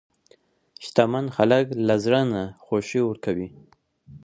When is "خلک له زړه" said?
1.35-2.21